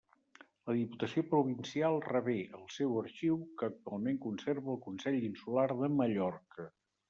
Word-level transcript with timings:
La 0.69 0.73
Diputació 0.77 1.23
Provincial 1.33 1.97
rebé 2.07 2.37
el 2.61 2.65
seu 2.77 2.97
arxiu, 3.03 3.37
que 3.61 3.69
actualment 3.75 4.21
conserva 4.27 4.75
el 4.77 4.83
Consell 4.89 5.23
Insular 5.31 5.71
de 5.85 5.95
Mallorca. 6.03 6.71